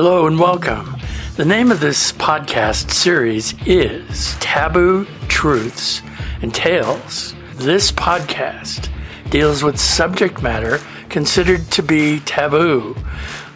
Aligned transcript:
Hello 0.00 0.28
and 0.28 0.38
welcome. 0.38 0.96
The 1.34 1.44
name 1.44 1.72
of 1.72 1.80
this 1.80 2.12
podcast 2.12 2.92
series 2.92 3.52
is 3.66 4.36
Taboo 4.38 5.08
Truths 5.26 6.02
and 6.40 6.54
Tales. 6.54 7.34
This 7.56 7.90
podcast 7.90 8.90
deals 9.30 9.64
with 9.64 9.76
subject 9.76 10.40
matter 10.40 10.78
considered 11.08 11.68
to 11.72 11.82
be 11.82 12.20
taboo. 12.20 12.94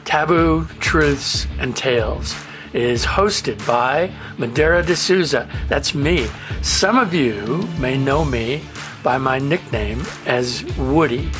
Taboo 0.04 0.66
Truths 0.80 1.46
and 1.60 1.76
Tales 1.76 2.34
is 2.72 3.06
hosted 3.06 3.64
by 3.64 4.12
Madera 4.36 4.84
de 4.84 4.96
Souza. 4.96 5.48
That's 5.68 5.94
me. 5.94 6.26
Some 6.60 6.98
of 6.98 7.14
you 7.14 7.68
may 7.78 7.96
know 7.96 8.24
me 8.24 8.64
by 9.04 9.16
my 9.16 9.38
nickname 9.38 10.02
as 10.26 10.64
Woody. 10.76 11.30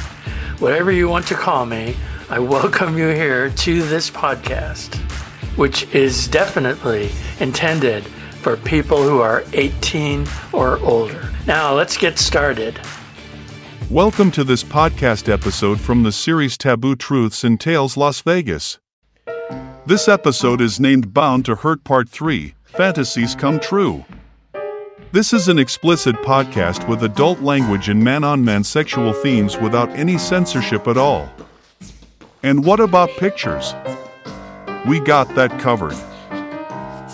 Whatever 0.61 0.93
you 0.93 1.09
want 1.09 1.27
to 1.27 1.35
call 1.35 1.67
me, 1.67 1.97
I 2.33 2.39
welcome 2.39 2.97
you 2.97 3.09
here 3.09 3.51
to 3.51 3.83
this 3.83 4.09
podcast, 4.09 4.95
which 5.59 5.87
is 5.95 6.29
definitely 6.29 7.11
intended 7.41 8.07
for 8.41 8.57
people 8.57 9.03
who 9.03 9.21
are 9.21 9.45
18 9.53 10.27
or 10.51 10.79
older. 10.79 11.31
Now, 11.47 11.75
let's 11.75 11.99
get 11.99 12.19
started. 12.19 12.81
Welcome 13.91 14.31
to 14.31 14.45
this 14.45 14.65
podcast 14.65 15.31
episode 15.31 15.79
from 15.79 16.05
the 16.05 16.11
series 16.11 16.57
Taboo 16.57 16.97
Truths 16.97 17.45
and 17.45 17.61
Tales 17.61 17.99
Las 17.99 18.23
Vegas. 18.23 18.79
This 19.85 20.09
episode 20.09 20.63
is 20.63 20.81
named 20.81 21.13
Bound 21.13 21.45
to 21.45 21.57
Hurt 21.57 21.85
Part 21.85 22.09
3 22.09 22.55
Fantasies 22.65 23.35
Come 23.35 23.61
True. 23.61 24.07
This 25.13 25.35
is 25.35 25.49
an 25.49 25.59
explicit 25.59 26.17
podcast 26.23 26.89
with 26.89 27.03
adult 27.03 27.43
language 27.43 27.91
and 27.91 28.03
man 28.03 28.25
on 28.25 28.43
man 28.43 28.65
sexual 28.65 29.13
themes 29.13 29.59
without 29.59 29.91
any 29.91 30.17
censorship 30.17 30.89
at 30.89 30.97
all. 30.97 31.31
And 32.43 32.65
what 32.65 32.81
about 32.81 33.11
pictures? 33.11 33.75
We 34.87 35.01
got 35.01 35.35
that 35.37 35.61
covered. 35.61 35.95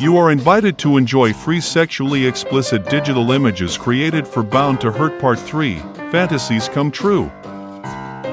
You 0.00 0.16
are 0.16 0.30
invited 0.30 0.78
to 0.78 0.96
enjoy 0.96 1.34
free 1.34 1.60
sexually 1.60 2.26
explicit 2.26 2.88
digital 2.88 3.32
images 3.32 3.76
created 3.76 4.26
for 4.26 4.42
Bound 4.42 4.80
to 4.80 4.90
Hurt 4.90 5.20
Part 5.20 5.38
3 5.38 5.80
Fantasies 6.10 6.68
Come 6.68 6.90
True. 6.90 7.30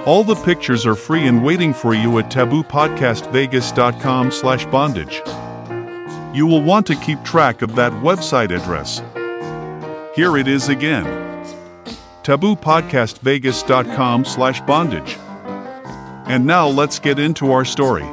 All 0.06 0.24
the 0.24 0.42
pictures 0.46 0.86
are 0.86 0.96
free 0.96 1.28
and 1.28 1.44
waiting 1.44 1.74
for 1.74 1.94
you 1.96 2.18
at 2.20 2.32
taboopodcastvegas.com 2.32 4.32
slash 4.32 4.66
bondage. 4.68 5.22
You 6.34 6.46
will 6.46 6.62
want 6.62 6.86
to 6.88 6.96
keep 6.96 7.22
track 7.24 7.62
of 7.62 7.76
that 7.76 7.92
website 7.94 8.52
address. 8.56 9.02
Here 10.16 10.38
it 10.38 10.48
is 10.48 10.70
again. 10.70 11.06
taboopodcastvegas.com 12.24 14.26
slash 14.26 14.62
bondage. 14.62 15.18
And 16.28 16.46
now 16.46 16.68
let's 16.68 16.98
get 16.98 17.20
into 17.20 17.52
our 17.52 17.64
story. 17.66 18.04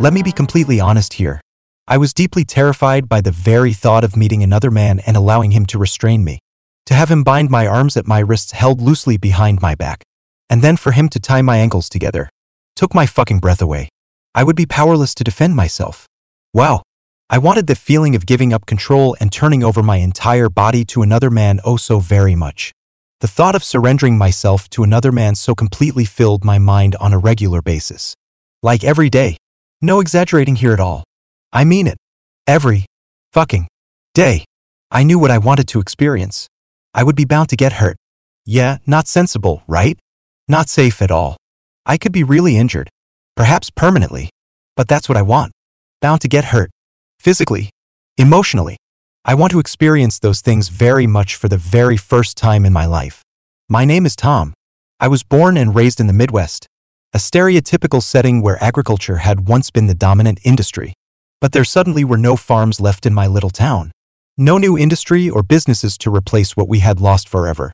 Let 0.00 0.12
me 0.12 0.22
be 0.22 0.32
completely 0.32 0.80
honest 0.80 1.14
here. 1.14 1.40
I 1.88 1.96
was 1.96 2.12
deeply 2.12 2.44
terrified 2.44 3.08
by 3.08 3.20
the 3.20 3.30
very 3.30 3.72
thought 3.72 4.04
of 4.04 4.16
meeting 4.16 4.42
another 4.42 4.70
man 4.70 5.00
and 5.00 5.16
allowing 5.16 5.50
him 5.50 5.66
to 5.66 5.78
restrain 5.78 6.24
me. 6.24 6.38
To 6.86 6.94
have 6.94 7.10
him 7.10 7.24
bind 7.24 7.50
my 7.50 7.66
arms 7.66 7.96
at 7.96 8.06
my 8.06 8.18
wrists 8.18 8.52
held 8.52 8.80
loosely 8.80 9.16
behind 9.16 9.60
my 9.62 9.74
back. 9.74 10.04
And 10.48 10.62
then 10.62 10.76
for 10.76 10.92
him 10.92 11.08
to 11.08 11.18
tie 11.18 11.42
my 11.42 11.56
ankles 11.56 11.88
together. 11.88 12.28
Took 12.76 12.94
my 12.94 13.06
fucking 13.06 13.38
breath 13.40 13.62
away. 13.62 13.88
I 14.34 14.44
would 14.44 14.56
be 14.56 14.66
powerless 14.66 15.14
to 15.16 15.24
defend 15.24 15.56
myself. 15.56 16.06
Wow. 16.52 16.82
I 17.28 17.38
wanted 17.38 17.66
the 17.66 17.76
feeling 17.76 18.14
of 18.14 18.26
giving 18.26 18.52
up 18.52 18.66
control 18.66 19.16
and 19.20 19.32
turning 19.32 19.64
over 19.64 19.82
my 19.82 19.96
entire 19.96 20.48
body 20.48 20.84
to 20.86 21.02
another 21.02 21.30
man 21.30 21.60
oh 21.64 21.76
so 21.76 21.98
very 21.98 22.34
much. 22.34 22.72
The 23.20 23.28
thought 23.28 23.54
of 23.54 23.62
surrendering 23.62 24.16
myself 24.16 24.70
to 24.70 24.82
another 24.82 25.12
man 25.12 25.34
so 25.34 25.54
completely 25.54 26.06
filled 26.06 26.42
my 26.42 26.58
mind 26.58 26.96
on 26.96 27.12
a 27.12 27.18
regular 27.18 27.60
basis. 27.60 28.14
Like 28.62 28.82
every 28.82 29.10
day. 29.10 29.36
No 29.82 30.00
exaggerating 30.00 30.56
here 30.56 30.72
at 30.72 30.80
all. 30.80 31.04
I 31.52 31.64
mean 31.64 31.86
it. 31.86 31.98
Every 32.46 32.86
fucking 33.32 33.68
day. 34.14 34.46
I 34.90 35.02
knew 35.02 35.18
what 35.18 35.30
I 35.30 35.36
wanted 35.36 35.68
to 35.68 35.80
experience. 35.80 36.48
I 36.94 37.02
would 37.04 37.14
be 37.14 37.26
bound 37.26 37.50
to 37.50 37.56
get 37.56 37.74
hurt. 37.74 37.98
Yeah, 38.46 38.78
not 38.86 39.06
sensible, 39.06 39.64
right? 39.68 39.98
Not 40.48 40.70
safe 40.70 41.02
at 41.02 41.10
all. 41.10 41.36
I 41.84 41.98
could 41.98 42.12
be 42.12 42.24
really 42.24 42.56
injured. 42.56 42.88
Perhaps 43.36 43.68
permanently. 43.68 44.30
But 44.76 44.88
that's 44.88 45.10
what 45.10 45.18
I 45.18 45.22
want. 45.22 45.52
Bound 46.00 46.22
to 46.22 46.28
get 46.28 46.46
hurt. 46.46 46.70
Physically. 47.18 47.68
Emotionally. 48.16 48.78
I 49.22 49.34
want 49.34 49.50
to 49.52 49.60
experience 49.60 50.18
those 50.18 50.40
things 50.40 50.70
very 50.70 51.06
much 51.06 51.36
for 51.36 51.48
the 51.48 51.58
very 51.58 51.98
first 51.98 52.38
time 52.38 52.64
in 52.64 52.72
my 52.72 52.86
life. 52.86 53.22
My 53.68 53.84
name 53.84 54.06
is 54.06 54.16
Tom. 54.16 54.54
I 54.98 55.08
was 55.08 55.22
born 55.22 55.58
and 55.58 55.74
raised 55.74 56.00
in 56.00 56.06
the 56.06 56.14
Midwest, 56.14 56.66
a 57.12 57.18
stereotypical 57.18 58.02
setting 58.02 58.40
where 58.40 58.62
agriculture 58.64 59.18
had 59.18 59.46
once 59.46 59.70
been 59.70 59.88
the 59.88 59.94
dominant 59.94 60.40
industry. 60.42 60.94
But 61.38 61.52
there 61.52 61.64
suddenly 61.64 62.02
were 62.02 62.16
no 62.16 62.34
farms 62.34 62.80
left 62.80 63.04
in 63.04 63.12
my 63.12 63.26
little 63.26 63.50
town. 63.50 63.92
No 64.38 64.56
new 64.56 64.78
industry 64.78 65.28
or 65.28 65.42
businesses 65.42 65.98
to 65.98 66.14
replace 66.14 66.56
what 66.56 66.68
we 66.68 66.78
had 66.78 66.98
lost 66.98 67.28
forever. 67.28 67.72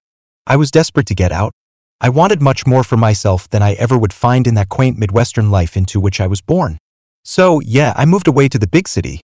I 0.49 0.57
was 0.57 0.73
desperate 0.73 1.07
to 1.07 1.15
get 1.15 1.31
out. 1.31 1.53
I 2.01 2.09
wanted 2.09 2.43
much 2.43 2.67
more 2.67 2.83
for 2.83 2.97
myself 2.97 3.49
than 3.49 3.63
I 3.63 3.75
ever 3.75 3.97
would 3.97 4.13
find 4.13 4.49
in 4.49 4.57
that 4.57 4.69
quaint 4.69 4.99
Midwestern 4.99 5.53
life 5.53 5.77
into 5.77 6.01
which 6.01 6.21
I 6.21 6.27
was 6.27 6.41
born. 6.41 6.79
So, 7.25 7.61
yeah, 7.61 7.93
I 7.97 8.05
moved 8.05 8.27
away 8.27 8.49
to 8.49 8.59
the 8.59 8.67
big 8.67 8.89
city, 8.89 9.21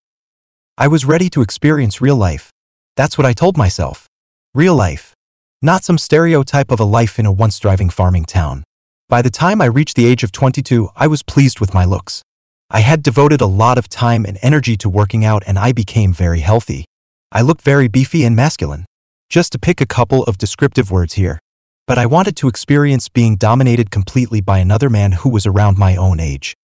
I 0.75 0.87
was 0.87 1.05
ready 1.05 1.29
to 1.29 1.43
experience 1.43 2.01
real 2.01 2.15
life. 2.15 2.49
That's 2.95 3.15
what 3.15 3.27
I 3.27 3.33
told 3.33 3.57
myself. 3.57 4.07
Real 4.55 4.73
life. 4.73 5.13
Not 5.61 5.83
some 5.83 5.99
stereotype 5.99 6.71
of 6.71 6.79
a 6.79 6.83
life 6.83 7.19
in 7.19 7.27
a 7.27 7.31
once 7.31 7.59
thriving 7.59 7.91
farming 7.91 8.25
town. 8.25 8.63
By 9.07 9.21
the 9.21 9.29
time 9.29 9.61
I 9.61 9.65
reached 9.65 9.95
the 9.95 10.07
age 10.07 10.23
of 10.23 10.31
22, 10.31 10.89
I 10.95 11.05
was 11.05 11.21
pleased 11.21 11.59
with 11.59 11.75
my 11.75 11.85
looks. 11.85 12.23
I 12.71 12.79
had 12.79 13.03
devoted 13.03 13.39
a 13.39 13.45
lot 13.45 13.77
of 13.77 13.87
time 13.87 14.25
and 14.25 14.39
energy 14.41 14.75
to 14.77 14.89
working 14.89 15.23
out 15.23 15.43
and 15.45 15.59
I 15.59 15.73
became 15.73 16.11
very 16.11 16.39
healthy. 16.39 16.85
I 17.31 17.41
looked 17.43 17.61
very 17.61 17.87
beefy 17.87 18.25
and 18.25 18.35
masculine. 18.35 18.85
Just 19.29 19.51
to 19.51 19.59
pick 19.59 19.79
a 19.79 19.85
couple 19.85 20.23
of 20.23 20.39
descriptive 20.39 20.89
words 20.89 21.13
here. 21.13 21.39
But 21.85 21.99
I 21.99 22.07
wanted 22.07 22.35
to 22.37 22.47
experience 22.47 23.09
being 23.09 23.35
dominated 23.35 23.91
completely 23.91 24.41
by 24.41 24.57
another 24.57 24.89
man 24.89 25.11
who 25.11 25.29
was 25.29 25.45
around 25.45 25.77
my 25.77 25.95
own 25.95 26.19
age. 26.19 26.55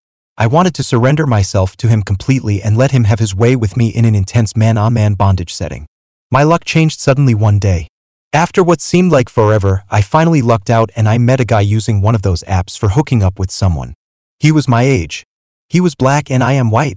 I 0.41 0.47
wanted 0.47 0.73
to 0.75 0.83
surrender 0.83 1.27
myself 1.27 1.75
to 1.75 1.89
him 1.89 2.01
completely 2.01 2.61
and 2.61 2.77
let 2.77 2.91
him 2.91 3.03
have 3.03 3.19
his 3.19 3.35
way 3.35 3.57
with 3.57 3.75
me 3.75 3.89
in 3.89 4.05
an 4.05 4.16
intense 4.16 4.55
man-on-man 4.55 5.16
bondage 5.16 5.53
setting. 5.53 5.85
My 6.31 6.44
luck 6.44 6.63
changed 6.63 7.01
suddenly 7.01 7.35
one 7.35 7.59
day. 7.59 7.89
After 8.31 8.63
what 8.63 8.79
seemed 8.79 9.11
like 9.11 9.27
forever, 9.27 9.83
I 9.91 10.01
finally 10.01 10.41
lucked 10.41 10.69
out 10.69 10.91
and 10.95 11.09
I 11.09 11.17
met 11.17 11.41
a 11.41 11.45
guy 11.45 11.59
using 11.59 12.00
one 12.00 12.16
of 12.16 12.22
those 12.22 12.44
apps 12.44 12.79
for 12.79 12.88
hooking 12.88 13.22
up 13.22 13.38
with 13.38 13.51
someone. 13.51 13.95
He 14.39 14.50
was 14.50 14.66
my 14.66 14.83
age. 14.83 15.25
He 15.67 15.81
was 15.81 15.94
black 15.94 16.31
and 16.31 16.41
I 16.41 16.53
am 16.53 16.71
white. 16.71 16.95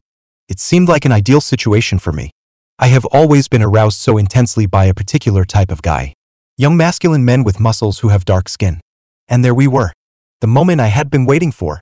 It 0.48 0.60
seemed 0.60 0.88
like 0.88 1.04
an 1.04 1.10
ideal 1.10 1.40
situation 1.40 1.98
for 1.98 2.12
me. 2.12 2.30
I 2.78 2.86
have 2.88 3.06
always 3.06 3.48
been 3.48 3.62
aroused 3.62 3.98
so 3.98 4.18
intensely 4.18 4.66
by 4.66 4.84
a 4.84 4.94
particular 4.94 5.44
type 5.44 5.72
of 5.72 5.82
guy. 5.82 6.14
Young 6.56 6.76
masculine 6.76 7.24
men 7.24 7.42
with 7.42 7.58
muscles 7.58 7.98
who 8.00 8.10
have 8.10 8.24
dark 8.24 8.48
skin. 8.48 8.80
And 9.26 9.44
there 9.44 9.54
we 9.54 9.66
were. 9.66 9.92
The 10.40 10.46
moment 10.46 10.80
I 10.80 10.88
had 10.88 11.10
been 11.10 11.26
waiting 11.26 11.50
for. 11.50 11.80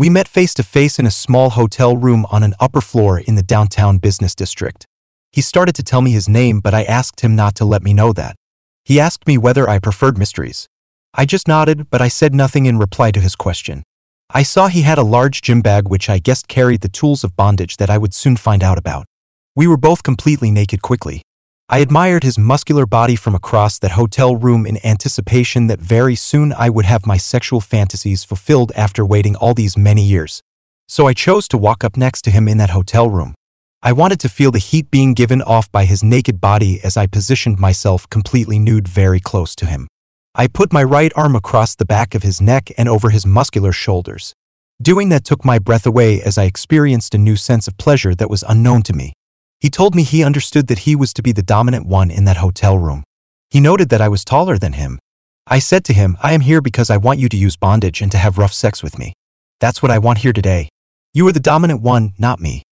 We 0.00 0.08
met 0.08 0.28
face 0.28 0.54
to 0.54 0.62
face 0.62 0.98
in 0.98 1.04
a 1.04 1.10
small 1.10 1.50
hotel 1.50 1.94
room 1.94 2.24
on 2.30 2.42
an 2.42 2.54
upper 2.58 2.80
floor 2.80 3.20
in 3.20 3.34
the 3.34 3.42
downtown 3.42 3.98
business 3.98 4.34
district. 4.34 4.86
He 5.30 5.42
started 5.42 5.74
to 5.74 5.82
tell 5.82 6.00
me 6.00 6.10
his 6.10 6.26
name, 6.26 6.60
but 6.60 6.72
I 6.72 6.84
asked 6.84 7.20
him 7.20 7.36
not 7.36 7.54
to 7.56 7.66
let 7.66 7.82
me 7.82 7.92
know 7.92 8.14
that. 8.14 8.34
He 8.82 8.98
asked 8.98 9.26
me 9.26 9.36
whether 9.36 9.68
I 9.68 9.78
preferred 9.78 10.16
mysteries. 10.16 10.66
I 11.12 11.26
just 11.26 11.46
nodded, 11.46 11.90
but 11.90 12.00
I 12.00 12.08
said 12.08 12.32
nothing 12.34 12.64
in 12.64 12.78
reply 12.78 13.10
to 13.10 13.20
his 13.20 13.36
question. 13.36 13.82
I 14.30 14.42
saw 14.42 14.68
he 14.68 14.80
had 14.80 14.96
a 14.96 15.02
large 15.02 15.42
gym 15.42 15.60
bag 15.60 15.86
which 15.86 16.08
I 16.08 16.18
guessed 16.18 16.48
carried 16.48 16.80
the 16.80 16.88
tools 16.88 17.22
of 17.22 17.36
bondage 17.36 17.76
that 17.76 17.90
I 17.90 17.98
would 17.98 18.14
soon 18.14 18.38
find 18.38 18.62
out 18.62 18.78
about. 18.78 19.04
We 19.54 19.66
were 19.66 19.76
both 19.76 20.02
completely 20.02 20.50
naked 20.50 20.80
quickly. 20.80 21.20
I 21.72 21.78
admired 21.78 22.24
his 22.24 22.36
muscular 22.36 22.84
body 22.84 23.14
from 23.14 23.36
across 23.36 23.78
that 23.78 23.92
hotel 23.92 24.34
room 24.34 24.66
in 24.66 24.84
anticipation 24.84 25.68
that 25.68 25.78
very 25.78 26.16
soon 26.16 26.52
I 26.52 26.68
would 26.68 26.84
have 26.84 27.06
my 27.06 27.16
sexual 27.16 27.60
fantasies 27.60 28.24
fulfilled 28.24 28.72
after 28.74 29.06
waiting 29.06 29.36
all 29.36 29.54
these 29.54 29.76
many 29.76 30.02
years. 30.02 30.42
So 30.88 31.06
I 31.06 31.12
chose 31.12 31.46
to 31.46 31.56
walk 31.56 31.84
up 31.84 31.96
next 31.96 32.22
to 32.22 32.32
him 32.32 32.48
in 32.48 32.58
that 32.58 32.70
hotel 32.70 33.08
room. 33.08 33.36
I 33.84 33.92
wanted 33.92 34.18
to 34.18 34.28
feel 34.28 34.50
the 34.50 34.58
heat 34.58 34.90
being 34.90 35.14
given 35.14 35.42
off 35.42 35.70
by 35.70 35.84
his 35.84 36.02
naked 36.02 36.40
body 36.40 36.80
as 36.82 36.96
I 36.96 37.06
positioned 37.06 37.60
myself 37.60 38.10
completely 38.10 38.58
nude 38.58 38.88
very 38.88 39.20
close 39.20 39.54
to 39.54 39.66
him. 39.66 39.86
I 40.34 40.48
put 40.48 40.72
my 40.72 40.82
right 40.82 41.12
arm 41.14 41.36
across 41.36 41.76
the 41.76 41.84
back 41.84 42.16
of 42.16 42.24
his 42.24 42.40
neck 42.40 42.72
and 42.76 42.88
over 42.88 43.10
his 43.10 43.24
muscular 43.24 43.70
shoulders. 43.70 44.34
Doing 44.82 45.08
that 45.10 45.24
took 45.24 45.44
my 45.44 45.60
breath 45.60 45.86
away 45.86 46.20
as 46.20 46.36
I 46.36 46.46
experienced 46.46 47.14
a 47.14 47.18
new 47.18 47.36
sense 47.36 47.68
of 47.68 47.78
pleasure 47.78 48.16
that 48.16 48.28
was 48.28 48.42
unknown 48.48 48.82
to 48.82 48.92
me. 48.92 49.12
He 49.60 49.68
told 49.68 49.94
me 49.94 50.02
he 50.02 50.24
understood 50.24 50.68
that 50.68 50.80
he 50.80 50.96
was 50.96 51.12
to 51.12 51.22
be 51.22 51.32
the 51.32 51.42
dominant 51.42 51.86
one 51.86 52.10
in 52.10 52.24
that 52.24 52.38
hotel 52.38 52.78
room. 52.78 53.04
He 53.50 53.60
noted 53.60 53.90
that 53.90 54.00
I 54.00 54.08
was 54.08 54.24
taller 54.24 54.56
than 54.56 54.72
him. 54.72 54.98
I 55.46 55.58
said 55.58 55.84
to 55.84 55.92
him, 55.92 56.16
I 56.22 56.32
am 56.32 56.40
here 56.40 56.62
because 56.62 56.88
I 56.88 56.96
want 56.96 57.18
you 57.18 57.28
to 57.28 57.36
use 57.36 57.56
bondage 57.56 58.00
and 58.00 58.10
to 58.12 58.18
have 58.18 58.38
rough 58.38 58.54
sex 58.54 58.82
with 58.82 58.98
me. 58.98 59.12
That's 59.58 59.82
what 59.82 59.90
I 59.90 59.98
want 59.98 60.18
here 60.18 60.32
today. 60.32 60.70
You 61.12 61.28
are 61.28 61.32
the 61.32 61.40
dominant 61.40 61.82
one, 61.82 62.14
not 62.18 62.40
me. 62.40 62.62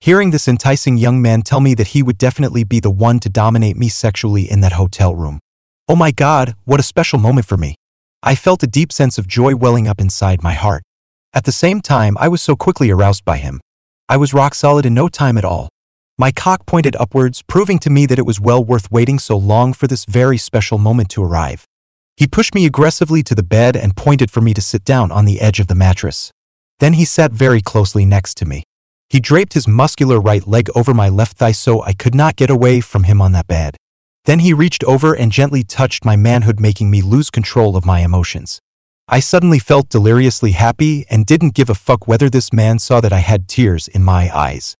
Hearing 0.00 0.32
this 0.32 0.48
enticing 0.48 0.98
young 0.98 1.22
man 1.22 1.42
tell 1.42 1.60
me 1.60 1.74
that 1.74 1.88
he 1.88 2.02
would 2.02 2.18
definitely 2.18 2.64
be 2.64 2.80
the 2.80 2.90
one 2.90 3.20
to 3.20 3.30
dominate 3.30 3.76
me 3.76 3.88
sexually 3.88 4.50
in 4.50 4.60
that 4.60 4.72
hotel 4.72 5.14
room. 5.14 5.38
Oh 5.88 5.96
my 5.96 6.10
God, 6.10 6.56
what 6.64 6.80
a 6.80 6.82
special 6.82 7.20
moment 7.20 7.46
for 7.46 7.56
me. 7.56 7.76
I 8.22 8.34
felt 8.34 8.62
a 8.62 8.66
deep 8.66 8.92
sense 8.92 9.16
of 9.16 9.28
joy 9.28 9.54
welling 9.54 9.88
up 9.88 10.00
inside 10.00 10.42
my 10.42 10.52
heart. 10.52 10.82
At 11.32 11.44
the 11.44 11.52
same 11.52 11.80
time, 11.80 12.16
I 12.18 12.28
was 12.28 12.42
so 12.42 12.56
quickly 12.56 12.90
aroused 12.90 13.24
by 13.24 13.38
him. 13.38 13.60
I 14.08 14.16
was 14.16 14.34
rock 14.34 14.54
solid 14.54 14.84
in 14.84 14.92
no 14.92 15.08
time 15.08 15.38
at 15.38 15.44
all. 15.44 15.68
My 16.18 16.30
cock 16.30 16.66
pointed 16.66 16.94
upwards, 16.96 17.42
proving 17.42 17.78
to 17.80 17.90
me 17.90 18.04
that 18.06 18.18
it 18.18 18.26
was 18.26 18.38
well 18.40 18.62
worth 18.62 18.90
waiting 18.92 19.18
so 19.18 19.36
long 19.36 19.72
for 19.72 19.86
this 19.86 20.04
very 20.04 20.36
special 20.36 20.76
moment 20.76 21.08
to 21.10 21.22
arrive. 21.24 21.66
He 22.16 22.26
pushed 22.26 22.54
me 22.54 22.66
aggressively 22.66 23.22
to 23.22 23.34
the 23.34 23.42
bed 23.42 23.76
and 23.76 23.96
pointed 23.96 24.30
for 24.30 24.42
me 24.42 24.52
to 24.54 24.60
sit 24.60 24.84
down 24.84 25.10
on 25.10 25.24
the 25.24 25.40
edge 25.40 25.58
of 25.58 25.68
the 25.68 25.74
mattress. 25.74 26.30
Then 26.80 26.92
he 26.94 27.04
sat 27.06 27.32
very 27.32 27.62
closely 27.62 28.04
next 28.04 28.36
to 28.38 28.44
me. 28.44 28.64
He 29.08 29.20
draped 29.20 29.54
his 29.54 29.66
muscular 29.66 30.20
right 30.20 30.46
leg 30.46 30.68
over 30.74 30.92
my 30.92 31.08
left 31.08 31.38
thigh 31.38 31.52
so 31.52 31.82
I 31.82 31.92
could 31.92 32.14
not 32.14 32.36
get 32.36 32.50
away 32.50 32.80
from 32.80 33.04
him 33.04 33.20
on 33.22 33.32
that 33.32 33.46
bed. 33.46 33.76
Then 34.24 34.40
he 34.40 34.52
reached 34.52 34.84
over 34.84 35.14
and 35.14 35.32
gently 35.32 35.64
touched 35.64 36.04
my 36.04 36.16
manhood 36.16 36.60
making 36.60 36.90
me 36.90 37.02
lose 37.02 37.30
control 37.30 37.76
of 37.76 37.86
my 37.86 38.00
emotions. 38.00 38.60
I 39.08 39.20
suddenly 39.20 39.58
felt 39.58 39.88
deliriously 39.88 40.52
happy 40.52 41.06
and 41.10 41.26
didn't 41.26 41.54
give 41.54 41.68
a 41.68 41.74
fuck 41.74 42.06
whether 42.06 42.30
this 42.30 42.52
man 42.52 42.78
saw 42.78 43.00
that 43.00 43.12
I 43.12 43.18
had 43.18 43.48
tears 43.48 43.88
in 43.88 44.02
my 44.02 44.34
eyes. 44.34 44.76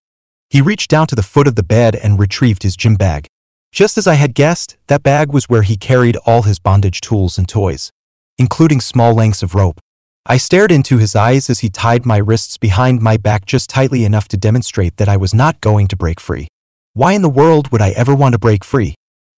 He 0.53 0.61
reached 0.61 0.91
down 0.91 1.07
to 1.07 1.15
the 1.15 1.23
foot 1.23 1.49
of 1.49 1.57
the 1.57 1.63
bed 1.63 1.97
and 1.97 2.19
retrieved 2.19 2.63
his 2.63 2.77
gym 2.77 2.97
bag. 2.97 3.27
Just 3.73 3.97
as 3.97 4.07
I 4.07 4.17
had 4.17 4.35
guessed, 4.35 4.77
that 4.89 5.03
bag 5.03 5.33
was 5.33 5.49
where 5.49 5.63
he 5.63 5.79
carried 5.79 6.19
all 6.27 6.43
his 6.43 6.59
bondage 6.59 7.01
tools 7.01 7.39
and 7.39 7.49
toys, 7.49 7.91
including 8.37 8.83
small 8.83 9.15
lengths 9.15 9.43
of 9.43 9.55
rope. 9.55 9.81
I 10.27 10.37
stared 10.37 10.71
into 10.71 10.99
his 10.99 11.17
eyes 11.17 11.49
as 11.49 11.61
he 11.61 11.71
tied 11.71 12.05
my 12.05 12.19
wrists 12.19 12.59
behind 12.59 13.01
my 13.01 13.17
back 13.17 13.47
just 13.47 13.71
tightly 13.71 14.05
enough 14.05 14.29
to 14.29 14.37
demonstrate 14.37 14.99
that 14.99 15.09
I 15.09 15.17
was 15.17 15.33
not 15.33 15.59
going 15.63 15.89
to 15.89 15.97
break 15.97 16.21
free. 16.21 16.49
Why 16.93 17.15
in 17.15 17.23
the 17.23 17.31
world 17.31 17.73
would 17.73 17.81
I 17.81 17.93
ever 17.93 18.15
want 18.15 18.35
to 18.35 18.39
break 18.39 18.63
free? 18.63 18.95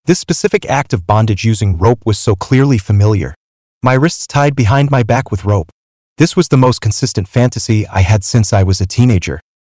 This 0.06 0.18
specific 0.18 0.66
act 0.66 0.92
of 0.92 1.06
bondage 1.06 1.44
using 1.44 1.78
rope 1.78 2.04
was 2.04 2.18
so 2.18 2.34
clearly 2.34 2.76
familiar. 2.76 3.36
My 3.84 3.94
wrists 3.94 4.26
tied 4.26 4.56
behind 4.56 4.90
my 4.90 5.04
back 5.04 5.30
with 5.30 5.44
rope. 5.44 5.70
This 6.18 6.34
was 6.34 6.48
the 6.48 6.56
most 6.56 6.80
consistent 6.80 7.28
fantasy 7.28 7.86
I 7.86 8.00
had 8.00 8.24
since 8.24 8.52
I 8.52 8.64
was 8.64 8.80
a 8.80 8.86
teenager. 8.86 9.38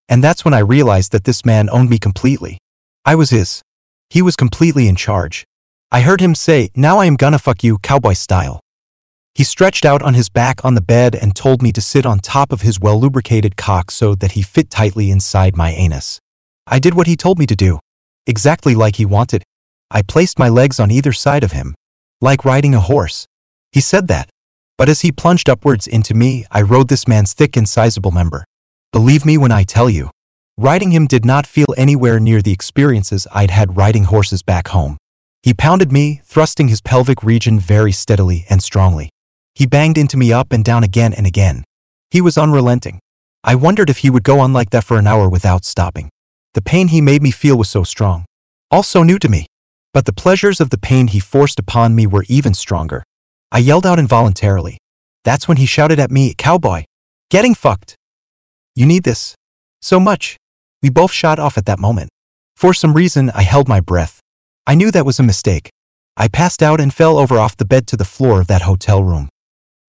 And 0.08 0.22
that's 0.22 0.44
when 0.44 0.54
I 0.54 0.58
realized 0.58 1.12
that 1.12 1.24
this 1.24 1.44
man 1.44 1.70
owned 1.70 1.90
me 1.90 1.98
completely. 1.98 2.58
I 3.04 3.14
was 3.14 3.30
his. 3.30 3.62
He 4.10 4.22
was 4.22 4.36
completely 4.36 4.88
in 4.88 4.96
charge. 4.96 5.44
I 5.90 6.00
heard 6.00 6.20
him 6.20 6.34
say, 6.34 6.70
now 6.74 6.98
I 6.98 7.06
am 7.06 7.16
gonna 7.16 7.38
fuck 7.38 7.62
you, 7.62 7.78
cowboy 7.78 8.14
style. 8.14 8.60
He 9.34 9.44
stretched 9.44 9.84
out 9.84 10.02
on 10.02 10.14
his 10.14 10.28
back 10.28 10.64
on 10.64 10.74
the 10.74 10.80
bed 10.80 11.14
and 11.14 11.34
told 11.34 11.62
me 11.62 11.72
to 11.72 11.80
sit 11.80 12.06
on 12.06 12.20
top 12.20 12.52
of 12.52 12.60
his 12.60 12.78
well-lubricated 12.78 13.56
cock 13.56 13.90
so 13.90 14.14
that 14.14 14.32
he 14.32 14.42
fit 14.42 14.70
tightly 14.70 15.10
inside 15.10 15.56
my 15.56 15.70
anus. 15.72 16.20
I 16.66 16.78
did 16.78 16.94
what 16.94 17.06
he 17.06 17.16
told 17.16 17.38
me 17.38 17.46
to 17.46 17.56
do. 17.56 17.80
Exactly 18.26 18.74
like 18.74 18.96
he 18.96 19.04
wanted. 19.04 19.42
I 19.90 20.02
placed 20.02 20.38
my 20.38 20.48
legs 20.48 20.78
on 20.78 20.90
either 20.90 21.12
side 21.12 21.44
of 21.44 21.52
him. 21.52 21.74
Like 22.20 22.44
riding 22.44 22.74
a 22.74 22.80
horse. 22.80 23.26
He 23.72 23.80
said 23.80 24.08
that. 24.08 24.30
But 24.78 24.88
as 24.88 25.00
he 25.02 25.12
plunged 25.12 25.50
upwards 25.50 25.86
into 25.86 26.14
me, 26.14 26.46
I 26.50 26.62
rode 26.62 26.88
this 26.88 27.06
man's 27.06 27.32
thick 27.32 27.56
and 27.56 27.68
sizable 27.68 28.12
member. 28.12 28.44
Believe 28.94 29.26
me 29.26 29.36
when 29.36 29.50
I 29.50 29.64
tell 29.64 29.90
you, 29.90 30.10
riding 30.56 30.92
him 30.92 31.08
did 31.08 31.24
not 31.24 31.48
feel 31.48 31.66
anywhere 31.76 32.20
near 32.20 32.40
the 32.40 32.52
experiences 32.52 33.26
I'd 33.32 33.50
had 33.50 33.76
riding 33.76 34.04
horses 34.04 34.44
back 34.44 34.68
home. 34.68 34.98
He 35.42 35.52
pounded 35.52 35.90
me, 35.90 36.20
thrusting 36.24 36.68
his 36.68 36.80
pelvic 36.80 37.24
region 37.24 37.58
very 37.58 37.90
steadily 37.90 38.46
and 38.48 38.62
strongly. 38.62 39.10
He 39.56 39.66
banged 39.66 39.98
into 39.98 40.16
me 40.16 40.32
up 40.32 40.52
and 40.52 40.64
down 40.64 40.84
again 40.84 41.12
and 41.12 41.26
again. 41.26 41.64
He 42.12 42.20
was 42.20 42.38
unrelenting. 42.38 43.00
I 43.42 43.56
wondered 43.56 43.90
if 43.90 43.98
he 43.98 44.10
would 44.10 44.22
go 44.22 44.38
on 44.38 44.52
like 44.52 44.70
that 44.70 44.84
for 44.84 44.96
an 44.96 45.08
hour 45.08 45.28
without 45.28 45.64
stopping. 45.64 46.08
The 46.52 46.62
pain 46.62 46.86
he 46.86 47.00
made 47.00 47.20
me 47.20 47.32
feel 47.32 47.58
was 47.58 47.68
so 47.68 47.82
strong. 47.82 48.24
Also 48.70 49.02
new 49.02 49.18
to 49.18 49.28
me. 49.28 49.46
But 49.92 50.04
the 50.04 50.12
pleasures 50.12 50.60
of 50.60 50.70
the 50.70 50.78
pain 50.78 51.08
he 51.08 51.18
forced 51.18 51.58
upon 51.58 51.96
me 51.96 52.06
were 52.06 52.26
even 52.28 52.54
stronger. 52.54 53.02
I 53.50 53.58
yelled 53.58 53.86
out 53.86 53.98
involuntarily. 53.98 54.78
That's 55.24 55.48
when 55.48 55.56
he 55.56 55.66
shouted 55.66 55.98
at 55.98 56.12
me, 56.12 56.32
Cowboy! 56.38 56.84
Getting 57.28 57.56
fucked! 57.56 57.96
You 58.74 58.86
need 58.86 59.04
this. 59.04 59.34
So 59.80 60.00
much. 60.00 60.36
We 60.82 60.90
both 60.90 61.12
shot 61.12 61.38
off 61.38 61.56
at 61.56 61.66
that 61.66 61.78
moment. 61.78 62.10
For 62.56 62.74
some 62.74 62.94
reason, 62.94 63.30
I 63.30 63.42
held 63.42 63.68
my 63.68 63.80
breath. 63.80 64.20
I 64.66 64.74
knew 64.74 64.90
that 64.90 65.06
was 65.06 65.20
a 65.20 65.22
mistake. 65.22 65.70
I 66.16 66.28
passed 66.28 66.62
out 66.62 66.80
and 66.80 66.92
fell 66.92 67.18
over 67.18 67.38
off 67.38 67.56
the 67.56 67.64
bed 67.64 67.86
to 67.88 67.96
the 67.96 68.04
floor 68.04 68.40
of 68.40 68.46
that 68.48 68.62
hotel 68.62 69.02
room. 69.02 69.28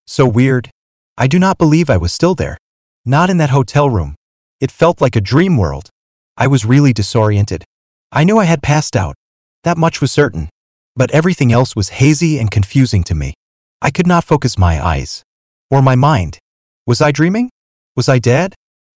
So 0.06 0.28
weird. 0.28 0.70
I 1.18 1.28
do 1.28 1.40
not 1.40 1.58
believe 1.58 1.90
I 1.90 1.98
was 1.98 2.14
still 2.14 2.36
there. 2.36 2.58
Not 3.06 3.30
in 3.30 3.38
that 3.38 3.50
hotel 3.50 3.90
room. 3.90 4.16
It 4.60 4.72
felt 4.72 5.02
like 5.02 5.16
a 5.16 5.22
dream 5.22 5.58
world. 5.58 5.90
I 6.38 6.48
was 6.48 6.66
really 6.66 6.94
disoriented. 6.94 7.64
I 8.12 8.24
knew 8.24 8.38
I 8.38 8.46
had 8.46 8.62
passed 8.62 8.96
out. 8.96 9.16
That 9.64 9.78
much 9.78 10.02
was 10.02 10.12
certain. 10.12 10.50
But 10.96 11.12
everything 11.12 11.52
else 11.52 11.76
was 11.76 11.90
hazy 11.90 12.38
and 12.40 12.52
confusing 12.52 13.04
to 13.06 13.16
me. 13.16 13.34
I 13.82 13.92
could 13.92 14.08
not 14.08 14.24
focus 14.24 14.58
my 14.58 14.84
eyes. 14.84 15.24
Or 15.72 15.82
my 15.82 15.96
mind. 15.96 16.38
Was 16.86 17.02
I 17.02 17.12
dreaming? 17.12 17.50
Was 17.96 18.08
I 18.08 18.20
dead? 18.20 18.54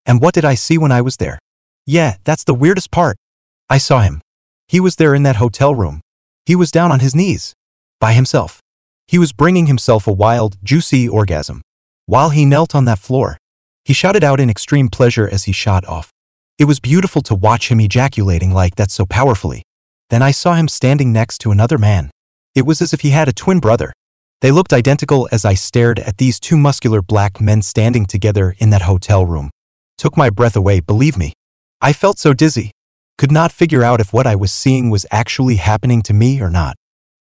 And 0.10 0.20
what 0.20 0.34
did 0.34 0.44
I 0.44 0.56
see 0.56 0.80
when 0.80 0.92
I 0.92 1.02
was 1.02 1.18
there? 1.18 1.38
Yeah, 1.86 2.16
that's 2.24 2.44
the 2.44 2.56
weirdest 2.56 2.90
part. 2.90 3.16
I 3.70 3.78
saw 3.78 4.00
him. 4.00 4.22
He 4.68 4.80
was 4.80 4.96
there 4.96 5.14
in 5.14 5.22
that 5.22 5.36
hotel 5.36 5.76
room. 5.76 6.02
He 6.48 6.56
was 6.56 6.72
down 6.72 6.92
on 6.92 7.00
his 7.00 7.14
knees. 7.14 7.54
By 8.00 8.14
himself. 8.14 8.60
He 9.08 9.20
was 9.20 9.34
bringing 9.34 9.68
himself 9.68 10.08
a 10.08 10.12
wild, 10.12 10.58
juicy 10.64 11.08
orgasm. 11.08 11.62
While 12.08 12.32
he 12.32 12.44
knelt 12.44 12.74
on 12.74 12.86
that 12.86 12.98
floor, 12.98 13.38
he 13.86 13.94
shouted 13.94 14.24
out 14.24 14.40
in 14.40 14.50
extreme 14.50 14.90
pleasure 14.90 15.30
as 15.32 15.44
he 15.44 15.52
shot 15.52 15.86
off. 15.86 16.10
It 16.58 16.66
was 16.66 16.80
beautiful 16.80 17.22
to 17.22 17.36
watch 17.36 17.70
him 17.70 17.80
ejaculating 17.80 18.52
like 18.52 18.78
that 18.78 18.90
so 18.90 19.06
powerfully. 19.06 19.62
Then 20.10 20.24
I 20.24 20.32
saw 20.32 20.56
him 20.56 20.68
standing 20.68 21.14
next 21.14 21.38
to 21.42 21.52
another 21.52 21.78
man. 21.78 22.10
It 22.56 22.66
was 22.66 22.82
as 22.82 22.94
if 22.94 23.02
he 23.02 23.12
had 23.12 23.28
a 23.28 23.40
twin 23.44 23.60
brother. 23.60 23.94
They 24.42 24.50
looked 24.50 24.74
identical 24.74 25.30
as 25.32 25.46
I 25.46 25.54
stared 25.54 26.00
at 26.00 26.18
these 26.18 26.40
two 26.40 26.58
muscular 26.58 27.04
black 27.04 27.40
men 27.40 27.62
standing 27.62 28.08
together 28.08 28.56
in 28.58 28.72
that 28.72 28.82
hotel 28.82 29.24
room 29.24 29.52
took 30.00 30.16
my 30.16 30.30
breath 30.30 30.56
away, 30.56 30.80
believe 30.80 31.18
me. 31.18 31.34
I 31.81 31.92
felt 31.94 32.18
so 32.18 32.34
dizzy. 32.34 32.72
Could 33.18 33.31
not 33.31 33.51
figure 33.51 33.84
out 33.84 34.00
if 34.00 34.13
what 34.13 34.25
I 34.25 34.36
was 34.36 34.51
seeing 34.51 34.90
was 34.90 35.06
actually 35.12 35.57
happening 35.57 36.01
to 36.04 36.13
me 36.13 36.42
or 36.42 36.50
not. 36.50 36.75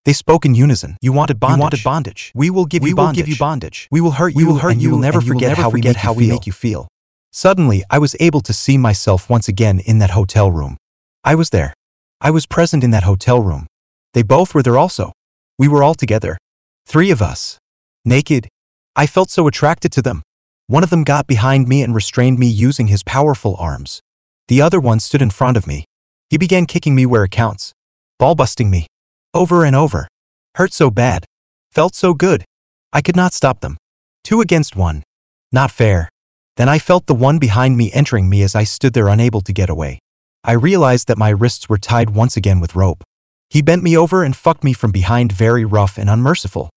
They 0.04 0.12
spoke 0.12 0.46
in 0.46 0.54
unison. 0.54 0.96
You 1.02 1.12
wanted 1.12 1.40
bondage. 1.40 1.58
You 1.58 1.62
wanted 1.62 1.84
bondage. 1.84 2.32
We 2.36 2.50
will 2.50 2.66
give 2.66 2.84
we 2.84 2.90
you 2.90 2.94
bondage. 2.94 3.16
We 3.16 3.22
will 3.22 3.26
give 3.26 3.34
you 3.34 3.38
bondage. 3.38 3.88
We 3.90 4.00
will 4.00 4.12
hurt 4.12 4.28
you. 4.28 4.36
We 4.36 4.44
will 4.44 4.58
hurt 4.58 4.72
and 4.72 4.82
you. 4.82 4.90
will 4.92 4.98
never 4.98 5.20
forget, 5.20 5.48
never 5.48 5.62
how, 5.62 5.70
forget 5.70 5.96
we 5.96 6.00
how 6.00 6.12
we 6.12 6.28
make 6.28 6.46
you 6.46 6.52
feel. 6.52 6.86
Suddenly, 7.32 7.82
I 7.90 7.98
was 7.98 8.14
able 8.20 8.40
to 8.42 8.52
see 8.52 8.78
myself 8.78 9.28
once 9.28 9.48
again 9.48 9.80
in 9.80 9.98
that 9.98 10.10
hotel 10.10 10.50
room. 10.50 10.76
I 11.24 11.34
was 11.34 11.50
there. 11.50 11.74
I 12.20 12.30
was 12.30 12.46
present 12.46 12.84
in 12.84 12.92
that 12.92 13.02
hotel 13.02 13.42
room. 13.42 13.66
They 14.14 14.22
both 14.22 14.54
were 14.54 14.62
there 14.62 14.78
also. 14.78 15.12
We 15.58 15.68
were 15.68 15.82
all 15.82 15.94
together. 15.94 16.38
Three 16.86 17.10
of 17.10 17.20
us. 17.20 17.58
Naked. 18.04 18.48
I 18.94 19.06
felt 19.06 19.30
so 19.30 19.46
attracted 19.46 19.92
to 19.92 20.02
them. 20.02 20.22
One 20.68 20.84
of 20.84 20.90
them 20.90 21.02
got 21.02 21.26
behind 21.26 21.66
me 21.66 21.82
and 21.82 21.94
restrained 21.94 22.38
me 22.38 22.46
using 22.46 22.88
his 22.88 23.02
powerful 23.02 23.56
arms. 23.58 24.02
The 24.48 24.60
other 24.60 24.78
one 24.78 25.00
stood 25.00 25.22
in 25.22 25.30
front 25.30 25.56
of 25.56 25.66
me. 25.66 25.86
He 26.28 26.36
began 26.36 26.66
kicking 26.66 26.94
me 26.94 27.06
where 27.06 27.24
it 27.24 27.30
counts, 27.30 27.72
ball 28.18 28.34
busting 28.34 28.68
me, 28.68 28.86
over 29.32 29.64
and 29.64 29.74
over. 29.74 30.08
Hurt 30.56 30.74
so 30.74 30.90
bad. 30.90 31.24
Felt 31.72 31.94
so 31.94 32.12
good. 32.12 32.44
I 32.92 33.00
could 33.00 33.16
not 33.16 33.32
stop 33.32 33.60
them. 33.60 33.78
Two 34.22 34.42
against 34.42 34.76
one. 34.76 35.02
Not 35.50 35.70
fair. 35.70 36.10
Then 36.58 36.68
I 36.68 36.78
felt 36.78 37.06
the 37.06 37.14
one 37.14 37.38
behind 37.38 37.78
me 37.78 37.90
entering 37.92 38.28
me 38.28 38.42
as 38.42 38.54
I 38.54 38.64
stood 38.64 38.92
there 38.92 39.08
unable 39.08 39.40
to 39.40 39.54
get 39.54 39.70
away. 39.70 40.00
I 40.44 40.52
realized 40.52 41.08
that 41.08 41.16
my 41.16 41.30
wrists 41.30 41.70
were 41.70 41.78
tied 41.78 42.10
once 42.10 42.36
again 42.36 42.60
with 42.60 42.76
rope. 42.76 43.02
He 43.48 43.62
bent 43.62 43.82
me 43.82 43.96
over 43.96 44.22
and 44.22 44.36
fucked 44.36 44.64
me 44.64 44.74
from 44.74 44.92
behind 44.92 45.32
very 45.32 45.64
rough 45.64 45.96
and 45.96 46.10
unmerciful. 46.10 46.68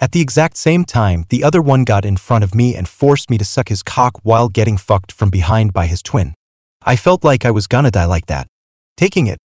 At 0.00 0.12
the 0.12 0.20
exact 0.20 0.56
same 0.56 0.84
time, 0.84 1.24
the 1.28 1.42
other 1.42 1.60
one 1.60 1.82
got 1.82 2.04
in 2.04 2.16
front 2.16 2.44
of 2.44 2.54
me 2.54 2.76
and 2.76 2.88
forced 2.88 3.30
me 3.30 3.38
to 3.38 3.44
suck 3.44 3.68
his 3.68 3.82
cock 3.82 4.20
while 4.22 4.48
getting 4.48 4.76
fucked 4.76 5.10
from 5.10 5.28
behind 5.28 5.72
by 5.72 5.86
his 5.86 6.02
twin. 6.02 6.34
I 6.82 6.94
felt 6.94 7.24
like 7.24 7.44
I 7.44 7.50
was 7.50 7.66
gonna 7.66 7.90
die 7.90 8.04
like 8.04 8.26
that. 8.26 8.46
Taking 8.96 9.26
it. 9.26 9.38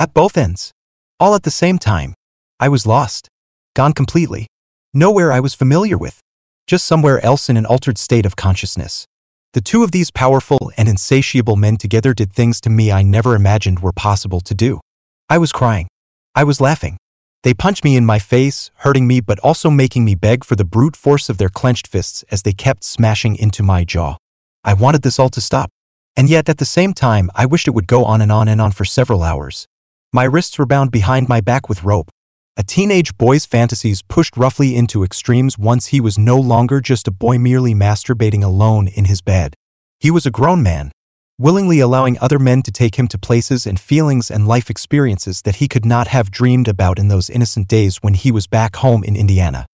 At 0.00 0.12
both 0.12 0.36
ends. 0.36 0.72
All 1.20 1.36
at 1.36 1.44
the 1.44 1.50
same 1.50 1.78
time. 1.78 2.14
I 2.58 2.68
was 2.68 2.86
lost. 2.86 3.28
Gone 3.74 3.92
completely. 3.92 4.48
Nowhere 4.92 5.30
I 5.30 5.38
was 5.38 5.54
familiar 5.54 5.96
with. 5.96 6.18
Just 6.66 6.86
somewhere 6.86 7.24
else 7.24 7.48
in 7.48 7.56
an 7.56 7.66
altered 7.66 7.96
state 7.96 8.26
of 8.26 8.34
consciousness. 8.34 9.06
The 9.52 9.60
two 9.60 9.84
of 9.84 9.92
these 9.92 10.10
powerful 10.10 10.72
and 10.76 10.88
insatiable 10.88 11.56
men 11.56 11.76
together 11.76 12.14
did 12.14 12.32
things 12.32 12.60
to 12.62 12.70
me 12.70 12.90
I 12.90 13.02
never 13.02 13.36
imagined 13.36 13.78
were 13.78 13.92
possible 13.92 14.40
to 14.40 14.54
do. 14.54 14.80
I 15.28 15.38
was 15.38 15.52
crying. 15.52 15.86
I 16.34 16.42
was 16.42 16.60
laughing. 16.60 16.96
They 17.42 17.54
punched 17.54 17.84
me 17.84 17.96
in 17.96 18.04
my 18.04 18.18
face, 18.18 18.70
hurting 18.76 19.06
me 19.06 19.20
but 19.20 19.38
also 19.40 19.70
making 19.70 20.04
me 20.04 20.14
beg 20.14 20.44
for 20.44 20.56
the 20.56 20.64
brute 20.64 20.94
force 20.94 21.30
of 21.30 21.38
their 21.38 21.48
clenched 21.48 21.86
fists 21.86 22.22
as 22.30 22.42
they 22.42 22.52
kept 22.52 22.84
smashing 22.84 23.36
into 23.36 23.62
my 23.62 23.82
jaw. 23.82 24.16
I 24.62 24.74
wanted 24.74 25.02
this 25.02 25.18
all 25.18 25.30
to 25.30 25.40
stop. 25.40 25.70
And 26.16 26.28
yet 26.28 26.50
at 26.50 26.58
the 26.58 26.66
same 26.66 26.92
time, 26.92 27.30
I 27.34 27.46
wished 27.46 27.66
it 27.66 27.70
would 27.70 27.86
go 27.86 28.04
on 28.04 28.20
and 28.20 28.30
on 28.30 28.46
and 28.46 28.60
on 28.60 28.72
for 28.72 28.84
several 28.84 29.22
hours. 29.22 29.66
My 30.12 30.24
wrists 30.24 30.58
were 30.58 30.66
bound 30.66 30.90
behind 30.90 31.30
my 31.30 31.40
back 31.40 31.68
with 31.68 31.82
rope. 31.82 32.10
A 32.58 32.62
teenage 32.62 33.16
boy's 33.16 33.46
fantasies 33.46 34.02
pushed 34.02 34.36
roughly 34.36 34.76
into 34.76 35.02
extremes 35.02 35.56
once 35.56 35.86
he 35.86 36.00
was 36.00 36.18
no 36.18 36.38
longer 36.38 36.80
just 36.80 37.08
a 37.08 37.12
boy 37.12 37.38
merely 37.38 37.74
masturbating 37.74 38.42
alone 38.42 38.86
in 38.86 39.06
his 39.06 39.22
bed. 39.22 39.54
He 39.98 40.10
was 40.10 40.26
a 40.26 40.30
grown 40.30 40.62
man, 40.62 40.92
willingly 41.40 41.80
allowing 41.80 42.18
other 42.20 42.38
men 42.38 42.60
to 42.60 42.70
take 42.70 42.96
him 42.96 43.08
to 43.08 43.16
places 43.16 43.66
and 43.66 43.80
feelings 43.80 44.30
and 44.30 44.46
life 44.46 44.68
experiences 44.68 45.40
that 45.42 45.56
he 45.56 45.66
could 45.66 45.86
not 45.86 46.06
have 46.06 46.30
dreamed 46.30 46.68
about 46.68 46.98
in 46.98 47.08
those 47.08 47.30
innocent 47.30 47.66
days 47.66 47.96
when 48.02 48.12
he 48.12 48.30
was 48.30 48.46
back 48.46 48.76
home 48.76 49.02
in 49.02 49.16
Indiana. 49.16 49.64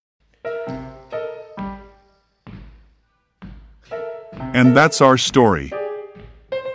And 4.54 4.76
that's 4.76 5.00
our 5.00 5.18
story. 5.18 5.72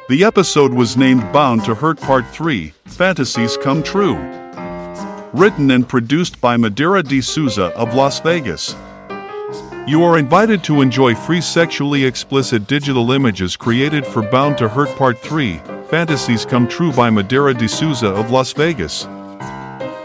The 0.10 0.25
episode 0.25 0.74
was 0.74 0.98
named 0.98 1.21
Bound 1.31 1.63
to 1.63 1.74
Hurt 1.74 2.00
Part 2.01 2.27
3 2.27 2.74
Fantasies 2.83 3.55
Come 3.55 3.81
True. 3.81 4.17
Written 5.31 5.71
and 5.71 5.88
produced 5.88 6.41
by 6.41 6.57
Madeira 6.57 7.01
de 7.01 7.21
Souza 7.21 7.67
of 7.77 7.95
Las 7.95 8.19
Vegas. 8.19 8.75
You 9.88 10.03
are 10.03 10.19
invited 10.19 10.63
to 10.65 10.81
enjoy 10.81 11.15
free 11.15 11.41
sexually 11.41 12.05
explicit 12.05 12.67
digital 12.67 13.11
images 13.11 13.57
created 13.57 14.05
for 14.05 14.21
Bound 14.21 14.55
to 14.59 14.69
Hurt 14.69 14.95
Part 14.95 15.17
3 15.17 15.57
Fantasies 15.89 16.45
Come 16.45 16.67
True 16.67 16.93
by 16.93 17.09
Madeira 17.09 17.55
de 17.55 17.67
Souza 17.67 18.09
of 18.09 18.29
Las 18.29 18.53
Vegas. 18.53 19.07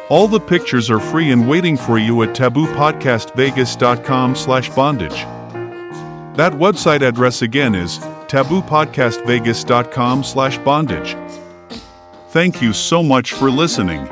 All 0.08 0.28
the 0.28 0.40
pictures 0.40 0.90
are 0.90 0.98
free 0.98 1.30
and 1.30 1.46
waiting 1.46 1.76
for 1.76 1.98
you 1.98 2.22
at 2.22 2.34
taboopodcastvegas.com 2.34 4.34
slash 4.34 4.70
bondage. 4.70 5.26
That 6.36 6.54
website 6.54 7.06
address 7.06 7.42
again 7.42 7.74
is 7.74 7.98
taboopodcastvegas.com 7.98 10.24
slash 10.24 10.56
bondage. 10.58 11.16
Thank 12.30 12.62
you 12.62 12.72
so 12.72 13.02
much 13.02 13.34
for 13.34 13.50
listening. 13.50 14.08